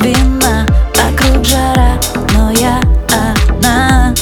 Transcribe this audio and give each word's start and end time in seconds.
вина 0.00 0.66
Вокруг 0.96 1.44
жара, 1.44 1.98
но 2.32 2.50
я 2.50 2.80
одна 3.08 4.14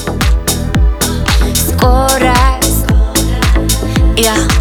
Скорость, 1.55 2.87
я 4.17 4.35
yeah. 4.35 4.58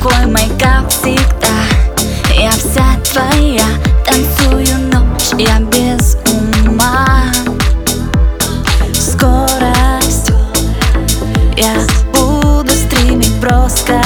Твой 0.00 0.24
мейкап 0.24 0.88
всегда. 0.88 1.60
Я 2.34 2.50
вся 2.52 2.96
твоя, 3.04 3.66
танцую 4.06 4.78
ночь, 4.90 5.32
я 5.38 5.60
без 5.60 6.16
ума. 6.32 7.30
Скорость. 8.94 10.32
Я 11.54 11.74
буду 12.14 12.70
стримить 12.70 13.38
броско 13.40 14.00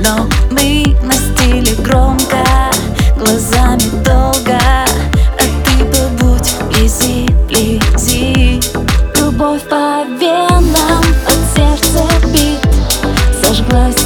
Но 0.00 0.28
мы 0.50 0.96
на 1.02 1.14
стиле 1.14 1.74
громко. 1.82 2.44
Глазами 3.16 3.82
долго. 4.04 4.60
А 4.60 5.42
ты 5.64 5.84
побудь, 5.86 6.54
лези, 6.76 7.28
лези 7.48 8.60
Любовь 9.18 9.62
по 9.68 10.04
венам 10.20 11.02
от 11.26 11.56
сердца 11.56 12.04
бит. 12.32 12.60
Зажглась 13.42 14.03